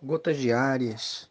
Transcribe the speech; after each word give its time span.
Gotas 0.00 0.36
diárias. 0.36 1.28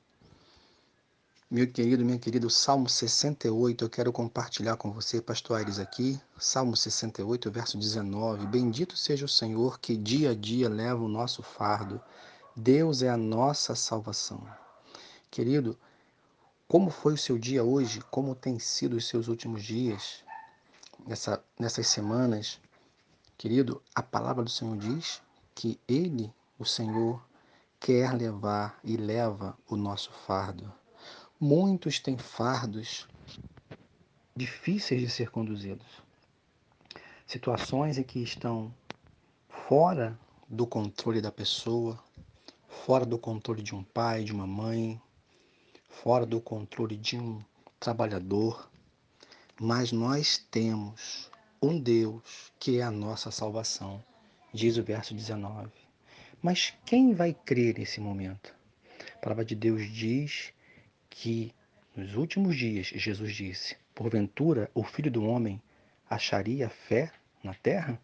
Meu 1.49 1.71
querido, 1.71 2.03
minha 2.03 2.19
querida, 2.19 2.45
o 2.45 2.49
Salmo 2.49 2.89
68, 2.89 3.85
eu 3.85 3.89
quero 3.89 4.11
compartilhar 4.11 4.75
com 4.75 4.91
você, 4.91 5.21
pastor 5.21 5.55
Aires, 5.55 5.79
aqui. 5.79 6.19
Salmo 6.37 6.75
68, 6.75 7.49
verso 7.49 7.77
19. 7.77 8.45
Bendito 8.47 8.97
seja 8.97 9.23
o 9.23 9.29
Senhor 9.29 9.79
que 9.79 9.95
dia 9.95 10.31
a 10.31 10.35
dia 10.35 10.67
leva 10.67 11.01
o 11.01 11.07
nosso 11.07 11.41
fardo. 11.41 12.01
Deus 12.53 13.01
é 13.01 13.07
a 13.07 13.15
nossa 13.15 13.73
salvação. 13.73 14.45
Querido, 15.31 15.79
como 16.67 16.89
foi 16.89 17.13
o 17.13 17.17
seu 17.17 17.39
dia 17.39 17.63
hoje? 17.63 18.01
Como 18.11 18.35
tem 18.35 18.59
sido 18.59 18.97
os 18.97 19.07
seus 19.07 19.29
últimos 19.29 19.63
dias? 19.63 20.25
Nessa, 21.07 21.41
nessas 21.57 21.87
semanas? 21.87 22.59
Querido, 23.37 23.81
a 23.95 24.03
palavra 24.03 24.43
do 24.43 24.49
Senhor 24.49 24.75
diz 24.75 25.21
que 25.55 25.79
Ele, 25.87 26.29
o 26.59 26.65
Senhor, 26.65 27.25
quer 27.79 28.13
levar 28.13 28.79
e 28.83 28.97
leva 28.97 29.57
o 29.69 29.75
nosso 29.75 30.11
fardo. 30.11 30.73
Muitos 31.39 31.99
têm 31.99 32.17
fardos 32.17 33.07
difíceis 34.35 35.01
de 35.01 35.09
ser 35.09 35.29
conduzidos. 35.29 35.87
Situações 37.25 37.97
em 37.97 38.03
que 38.03 38.21
estão 38.21 38.73
fora 39.49 40.17
do 40.47 40.65
controle 40.65 41.21
da 41.21 41.31
pessoa, 41.31 41.99
fora 42.67 43.05
do 43.05 43.17
controle 43.17 43.61
de 43.61 43.75
um 43.75 43.83
pai, 43.83 44.23
de 44.23 44.31
uma 44.31 44.47
mãe, 44.47 45.01
fora 45.89 46.25
do 46.25 46.39
controle 46.39 46.95
de 46.95 47.17
um 47.17 47.41
trabalhador. 47.79 48.69
Mas 49.59 49.91
nós 49.91 50.37
temos 50.51 51.29
um 51.61 51.79
Deus 51.79 52.51
que 52.59 52.79
é 52.79 52.83
a 52.83 52.91
nossa 52.91 53.31
salvação, 53.31 54.03
diz 54.53 54.77
o 54.77 54.83
verso 54.83 55.13
19. 55.13 55.86
Mas 56.41 56.73
quem 56.85 57.13
vai 57.13 57.33
crer 57.33 57.77
nesse 57.77 57.99
momento? 57.99 58.55
A 59.15 59.17
palavra 59.19 59.43
de 59.43 59.55
Deus 59.55 59.91
diz 59.91 60.53
que 61.09 61.53
nos 61.95 62.15
últimos 62.15 62.55
dias, 62.55 62.87
Jesus 62.87 63.35
disse: 63.35 63.75
Porventura 63.95 64.69
o 64.73 64.83
filho 64.83 65.09
do 65.09 65.25
homem 65.25 65.61
acharia 66.07 66.69
fé 66.69 67.11
na 67.43 67.55
terra? 67.55 67.99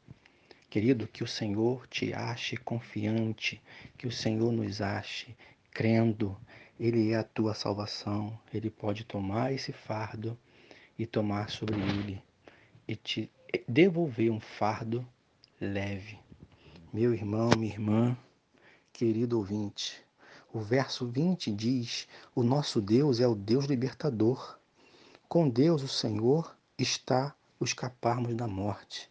Querido, 0.67 1.07
que 1.07 1.23
o 1.23 1.27
Senhor 1.27 1.85
te 1.87 2.11
ache 2.11 2.57
confiante, 2.57 3.61
que 3.95 4.07
o 4.07 4.11
Senhor 4.11 4.51
nos 4.51 4.81
ache 4.81 5.35
crendo. 5.71 6.35
Ele 6.79 7.11
é 7.11 7.17
a 7.17 7.23
tua 7.23 7.53
salvação. 7.53 8.37
Ele 8.51 8.71
pode 8.71 9.03
tomar 9.03 9.53
esse 9.53 9.71
fardo 9.71 10.35
e 10.97 11.05
tomar 11.05 11.51
sobre 11.51 11.79
ele 11.79 12.23
e 12.87 12.95
te 12.95 13.29
devolver 13.67 14.31
um 14.31 14.39
fardo 14.39 15.07
leve. 15.61 16.17
Meu 16.91 17.13
irmão, 17.13 17.49
minha 17.57 17.71
irmã, 17.71 18.17
querido 18.93 19.39
ouvinte, 19.39 20.05
o 20.53 20.59
verso 20.59 21.07
20 21.07 21.51
diz: 21.51 22.07
O 22.35 22.43
nosso 22.43 22.79
Deus 22.79 23.19
é 23.19 23.27
o 23.27 23.33
Deus 23.33 23.65
libertador. 23.65 24.59
Com 25.27 25.49
Deus, 25.49 25.81
o 25.81 25.87
Senhor, 25.87 26.55
está 26.77 27.35
o 27.59 27.65
escaparmos 27.65 28.35
da 28.35 28.47
morte. 28.47 29.09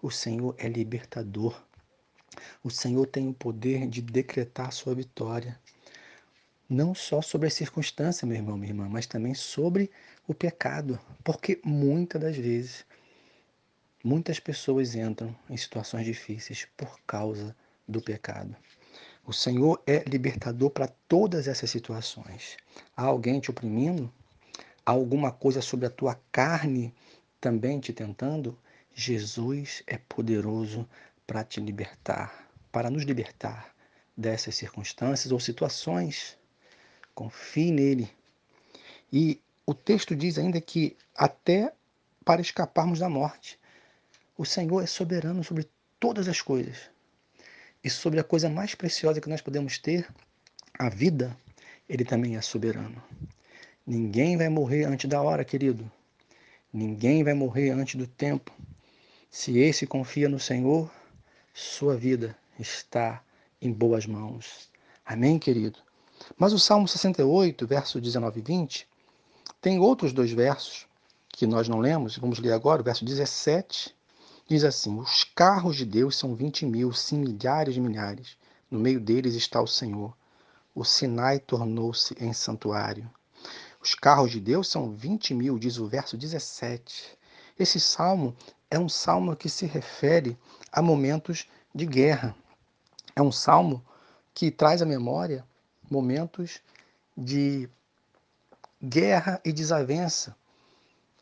O 0.00 0.12
Senhor 0.12 0.54
é 0.56 0.68
libertador. 0.68 1.60
O 2.62 2.70
Senhor 2.70 3.04
tem 3.06 3.26
o 3.28 3.34
poder 3.34 3.88
de 3.88 4.00
decretar 4.00 4.72
sua 4.72 4.94
vitória. 4.94 5.58
Não 6.68 6.94
só 6.94 7.20
sobre 7.20 7.48
as 7.48 7.54
circunstâncias, 7.54 8.28
meu 8.28 8.36
irmão, 8.36 8.56
minha 8.56 8.70
irmã, 8.70 8.88
mas 8.88 9.06
também 9.06 9.34
sobre 9.34 9.90
o 10.28 10.34
pecado. 10.34 11.00
Porque 11.24 11.60
muitas 11.64 12.20
das 12.20 12.36
vezes, 12.36 12.86
muitas 14.04 14.38
pessoas 14.38 14.94
entram 14.94 15.34
em 15.50 15.56
situações 15.56 16.04
difíceis 16.04 16.68
por 16.76 17.00
causa 17.04 17.56
do 17.88 18.00
pecado. 18.00 18.54
O 19.28 19.32
Senhor 19.32 19.82
é 19.88 20.04
libertador 20.08 20.70
para 20.70 20.86
todas 20.86 21.48
essas 21.48 21.68
situações. 21.68 22.56
Há 22.96 23.02
alguém 23.02 23.40
te 23.40 23.50
oprimindo? 23.50 24.08
Há 24.84 24.92
alguma 24.92 25.32
coisa 25.32 25.60
sobre 25.60 25.84
a 25.84 25.90
tua 25.90 26.16
carne 26.30 26.94
também 27.40 27.80
te 27.80 27.92
tentando? 27.92 28.56
Jesus 28.94 29.82
é 29.84 29.98
poderoso 29.98 30.88
para 31.26 31.42
te 31.42 31.58
libertar, 31.58 32.48
para 32.70 32.88
nos 32.88 33.02
libertar 33.02 33.74
dessas 34.16 34.54
circunstâncias 34.54 35.32
ou 35.32 35.40
situações. 35.40 36.38
Confie 37.12 37.72
nele. 37.72 38.08
E 39.12 39.40
o 39.66 39.74
texto 39.74 40.14
diz 40.14 40.38
ainda 40.38 40.60
que 40.60 40.96
até 41.16 41.72
para 42.24 42.40
escaparmos 42.40 43.00
da 43.00 43.08
morte. 43.08 43.58
O 44.38 44.44
Senhor 44.44 44.84
é 44.84 44.86
soberano 44.86 45.42
sobre 45.42 45.68
todas 45.98 46.28
as 46.28 46.40
coisas 46.40 46.94
e 47.86 47.90
sobre 47.90 48.18
a 48.18 48.24
coisa 48.24 48.50
mais 48.50 48.74
preciosa 48.74 49.20
que 49.20 49.28
nós 49.28 49.40
podemos 49.40 49.78
ter, 49.78 50.12
a 50.76 50.88
vida, 50.88 51.38
ele 51.88 52.04
também 52.04 52.36
é 52.36 52.40
soberano. 52.40 53.00
Ninguém 53.86 54.36
vai 54.36 54.48
morrer 54.48 54.82
antes 54.86 55.08
da 55.08 55.22
hora, 55.22 55.44
querido. 55.44 55.88
Ninguém 56.72 57.22
vai 57.22 57.32
morrer 57.32 57.70
antes 57.70 57.94
do 57.94 58.04
tempo. 58.04 58.50
Se 59.30 59.60
esse 59.60 59.86
confia 59.86 60.28
no 60.28 60.40
Senhor, 60.40 60.90
sua 61.54 61.96
vida 61.96 62.36
está 62.58 63.22
em 63.62 63.72
boas 63.72 64.04
mãos. 64.04 64.68
Amém, 65.04 65.38
querido? 65.38 65.78
Mas 66.36 66.52
o 66.52 66.58
Salmo 66.58 66.88
68, 66.88 67.68
verso 67.68 68.00
19 68.00 68.40
e 68.40 68.42
20, 68.42 68.88
tem 69.60 69.78
outros 69.78 70.12
dois 70.12 70.32
versos 70.32 70.88
que 71.28 71.46
nós 71.46 71.68
não 71.68 71.78
lemos, 71.78 72.18
vamos 72.18 72.40
ler 72.40 72.52
agora, 72.52 72.82
o 72.82 72.84
verso 72.84 73.04
17 73.04 73.94
Diz 74.48 74.62
assim: 74.62 74.96
Os 74.98 75.24
carros 75.24 75.76
de 75.76 75.84
Deus 75.84 76.16
são 76.16 76.36
vinte 76.36 76.64
mil, 76.64 76.92
sim, 76.92 77.18
milhares 77.18 77.74
de 77.74 77.80
milhares. 77.80 78.36
No 78.70 78.78
meio 78.78 79.00
deles 79.00 79.34
está 79.34 79.60
o 79.60 79.66
Senhor. 79.66 80.16
O 80.72 80.84
Sinai 80.84 81.40
tornou-se 81.40 82.14
em 82.22 82.32
santuário. 82.32 83.10
Os 83.82 83.94
carros 83.94 84.30
de 84.30 84.40
Deus 84.40 84.68
são 84.68 84.92
vinte 84.92 85.34
mil, 85.34 85.58
diz 85.58 85.78
o 85.78 85.88
verso 85.88 86.16
17. 86.16 87.18
Esse 87.58 87.80
salmo 87.80 88.36
é 88.70 88.78
um 88.78 88.88
salmo 88.88 89.34
que 89.34 89.48
se 89.48 89.66
refere 89.66 90.38
a 90.70 90.80
momentos 90.80 91.48
de 91.74 91.84
guerra. 91.84 92.36
É 93.16 93.22
um 93.22 93.32
salmo 93.32 93.84
que 94.32 94.50
traz 94.50 94.80
à 94.80 94.86
memória 94.86 95.44
momentos 95.90 96.60
de 97.16 97.68
guerra 98.82 99.40
e 99.44 99.52
desavença, 99.52 100.36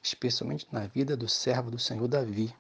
especialmente 0.02 0.66
na 0.72 0.86
vida 0.86 1.16
do 1.16 1.28
servo 1.28 1.70
do 1.70 1.78
Senhor 1.78 2.08
Davi. 2.08 2.54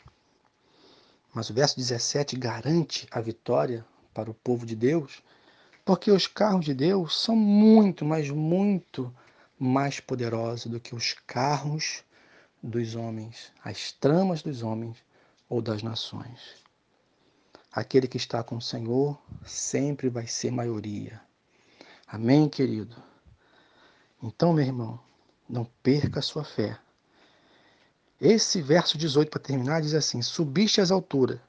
Mas 1.34 1.50
o 1.50 1.54
verso 1.54 1.76
17 1.76 2.36
garante 2.36 3.08
a 3.10 3.20
vitória 3.20 3.84
para 4.14 4.30
o 4.30 4.34
povo 4.34 4.64
de 4.64 4.76
Deus, 4.76 5.20
porque 5.84 6.10
os 6.10 6.28
carros 6.28 6.64
de 6.64 6.72
Deus 6.72 7.20
são 7.20 7.34
muito, 7.34 8.04
mas 8.04 8.30
muito 8.30 9.12
mais 9.58 9.98
poderosos 9.98 10.70
do 10.70 10.78
que 10.78 10.94
os 10.94 11.14
carros 11.26 12.04
dos 12.62 12.94
homens, 12.94 13.52
as 13.62 13.92
tramas 13.92 14.42
dos 14.42 14.62
homens 14.62 14.96
ou 15.48 15.60
das 15.60 15.82
nações. 15.82 16.62
Aquele 17.70 18.06
que 18.06 18.16
está 18.16 18.42
com 18.42 18.56
o 18.56 18.62
Senhor 18.62 19.20
sempre 19.44 20.08
vai 20.08 20.28
ser 20.28 20.52
maioria. 20.52 21.20
Amém, 22.06 22.48
querido? 22.48 22.96
Então, 24.22 24.52
meu 24.52 24.64
irmão, 24.64 25.00
não 25.48 25.64
perca 25.82 26.20
a 26.20 26.22
sua 26.22 26.44
fé. 26.44 26.78
Esse 28.20 28.62
verso 28.62 28.96
18 28.96 29.28
para 29.28 29.40
terminar 29.40 29.82
diz 29.82 29.94
assim: 29.94 30.22
Subiste 30.22 30.80
às 30.80 30.90
alturas, 30.90 31.40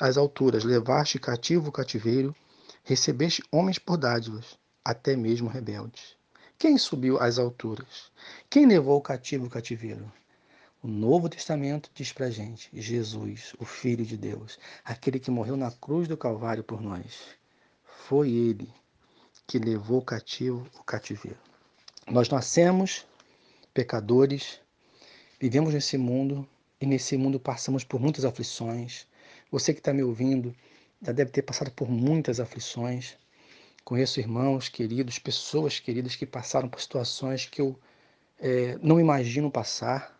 às 0.00 0.16
alturas, 0.16 0.64
levaste 0.64 1.18
cativo 1.18 1.68
o 1.68 1.72
cativeiro, 1.72 2.34
recebeste 2.82 3.42
homens 3.50 3.78
por 3.78 3.96
dádivas, 3.96 4.58
até 4.84 5.14
mesmo 5.14 5.48
rebeldes. 5.48 6.16
Quem 6.58 6.78
subiu 6.78 7.20
às 7.20 7.38
alturas? 7.38 8.10
Quem 8.48 8.66
levou 8.66 8.96
o 8.96 9.02
cativo 9.02 9.46
o 9.46 9.50
cativeiro? 9.50 10.10
O 10.82 10.88
Novo 10.88 11.28
Testamento 11.28 11.90
diz 11.94 12.12
para 12.12 12.30
gente: 12.30 12.70
Jesus, 12.72 13.54
o 13.58 13.64
Filho 13.64 14.04
de 14.04 14.16
Deus, 14.16 14.58
aquele 14.84 15.18
que 15.18 15.30
morreu 15.30 15.56
na 15.56 15.70
cruz 15.70 16.08
do 16.08 16.16
Calvário 16.16 16.64
por 16.64 16.80
nós. 16.80 17.36
Foi 17.84 18.30
ele 18.30 18.72
que 19.46 19.58
levou 19.58 20.00
cativo 20.00 20.66
o 20.78 20.82
cativeiro. 20.82 21.38
Nós 22.08 22.28
nascemos 22.28 23.04
pecadores, 23.74 24.60
Vivemos 25.38 25.74
nesse 25.74 25.98
mundo 25.98 26.48
e 26.80 26.86
nesse 26.86 27.14
mundo 27.16 27.38
passamos 27.38 27.84
por 27.84 28.00
muitas 28.00 28.24
aflições. 28.24 29.06
Você 29.50 29.74
que 29.74 29.80
está 29.80 29.92
me 29.92 30.02
ouvindo 30.02 30.54
já 31.02 31.12
deve 31.12 31.30
ter 31.30 31.42
passado 31.42 31.70
por 31.70 31.90
muitas 31.90 32.40
aflições. 32.40 33.18
Conheço 33.84 34.18
irmãos 34.18 34.70
queridos, 34.70 35.18
pessoas 35.18 35.78
queridas 35.78 36.16
que 36.16 36.24
passaram 36.24 36.70
por 36.70 36.80
situações 36.80 37.44
que 37.44 37.60
eu 37.60 37.78
é, 38.40 38.78
não 38.82 38.98
imagino 38.98 39.50
passar. 39.50 40.18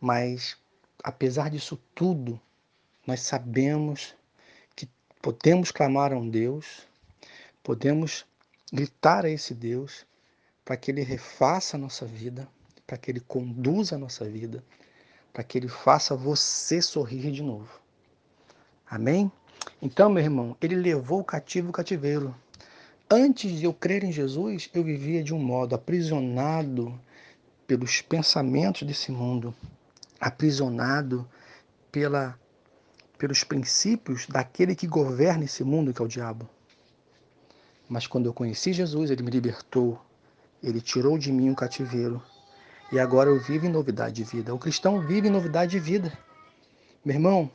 Mas, 0.00 0.56
apesar 1.04 1.50
disso 1.50 1.78
tudo, 1.94 2.40
nós 3.06 3.20
sabemos 3.20 4.14
que 4.74 4.88
podemos 5.20 5.70
clamar 5.70 6.12
a 6.12 6.16
um 6.16 6.28
Deus, 6.28 6.86
podemos 7.62 8.24
gritar 8.72 9.26
a 9.26 9.30
esse 9.30 9.54
Deus 9.54 10.06
para 10.64 10.76
que 10.76 10.90
Ele 10.90 11.02
refaça 11.02 11.76
a 11.76 11.80
nossa 11.80 12.06
vida, 12.06 12.48
para 12.86 12.96
que 12.96 13.10
Ele 13.10 13.20
conduza 13.20 13.96
a 13.96 13.98
nossa 13.98 14.24
vida, 14.24 14.62
para 15.32 15.42
que 15.42 15.58
Ele 15.58 15.68
faça 15.68 16.14
você 16.14 16.80
sorrir 16.80 17.32
de 17.32 17.42
novo. 17.42 17.68
Amém? 18.88 19.30
Então, 19.82 20.08
meu 20.08 20.22
irmão, 20.22 20.56
Ele 20.60 20.76
levou 20.76 21.20
o 21.20 21.24
cativo 21.24 21.70
o 21.70 21.72
cativeiro. 21.72 22.34
Antes 23.10 23.52
de 23.58 23.64
eu 23.64 23.72
crer 23.72 24.04
em 24.04 24.12
Jesus, 24.12 24.68
eu 24.74 24.82
vivia 24.82 25.22
de 25.22 25.34
um 25.34 25.38
modo 25.38 25.74
aprisionado 25.74 26.98
pelos 27.66 28.00
pensamentos 28.00 28.82
desse 28.82 29.10
mundo, 29.10 29.54
aprisionado 30.20 31.28
pela, 31.90 32.38
pelos 33.18 33.44
princípios 33.44 34.26
daquele 34.26 34.74
que 34.74 34.86
governa 34.86 35.44
esse 35.44 35.64
mundo, 35.64 35.92
que 35.92 36.00
é 36.00 36.04
o 36.04 36.08
diabo. 36.08 36.48
Mas 37.88 38.06
quando 38.06 38.26
eu 38.26 38.32
conheci 38.32 38.72
Jesus, 38.72 39.10
ele 39.10 39.22
me 39.22 39.30
libertou, 39.30 40.00
ele 40.62 40.80
tirou 40.80 41.16
de 41.16 41.32
mim 41.32 41.50
o 41.50 41.56
cativeiro. 41.56 42.22
E 42.92 43.00
agora 43.00 43.28
eu 43.28 43.38
vivo 43.38 43.66
em 43.66 43.70
novidade 43.70 44.14
de 44.14 44.24
vida. 44.24 44.54
O 44.54 44.58
cristão 44.58 45.00
vive 45.00 45.26
em 45.26 45.30
novidade 45.30 45.72
de 45.72 45.80
vida. 45.80 46.16
Meu 47.04 47.16
irmão, 47.16 47.50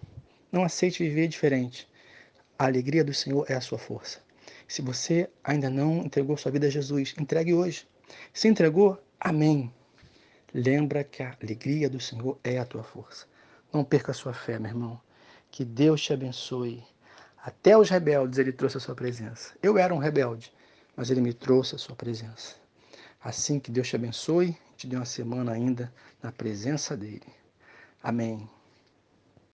não 0.52 0.64
aceite 0.64 1.04
viver 1.04 1.28
diferente. 1.30 1.90
A 2.60 2.66
alegria 2.66 3.04
do 3.04 3.14
Senhor 3.14 3.46
é 3.50 3.54
a 3.54 3.62
sua 3.62 3.78
força. 3.78 4.20
Se 4.68 4.82
você 4.82 5.30
ainda 5.42 5.70
não 5.70 6.00
entregou 6.00 6.36
sua 6.36 6.52
vida 6.52 6.68
a 6.68 6.70
Jesus, 6.70 7.16
entregue 7.18 7.54
hoje. 7.54 7.88
Se 8.34 8.50
entregou, 8.50 9.02
amém. 9.20 9.74
Lembra 10.54 11.04
que 11.04 11.24
a 11.24 11.36
alegria 11.42 11.90
do 11.90 12.00
Senhor 12.00 12.38
é 12.44 12.58
a 12.58 12.66
tua 12.66 12.84
força. 12.84 13.26
Não 13.72 13.86
perca 13.86 14.12
a 14.12 14.14
sua 14.14 14.34
fé, 14.34 14.60
meu 14.60 14.72
irmão. 14.72 15.02
Que 15.50 15.64
Deus 15.64 16.02
te 16.02 16.12
abençoe. 16.12 16.84
Até 17.42 17.78
os 17.78 17.90
rebeldes 17.90 18.38
ele 18.38 18.52
trouxe 18.52 18.78
a 18.78 18.80
sua 18.82 18.96
presença. 18.96 19.54
Eu 19.64 19.78
era 19.78 19.94
um 19.94 19.98
rebelde, 19.98 20.54
mas 20.96 21.10
ele 21.10 21.22
me 21.22 21.34
trouxe 21.34 21.76
a 21.76 21.78
sua 21.78 21.96
presença. 21.96 22.61
Assim 23.24 23.60
que 23.60 23.72
Deus 23.72 23.88
te 23.88 23.96
abençoe, 23.96 24.58
te 24.76 24.88
dê 24.88 24.96
uma 24.96 25.06
semana 25.06 25.52
ainda 25.52 25.94
na 26.24 26.32
presença 26.32 26.98
dele. 26.98 27.28
Amém. 28.02 28.50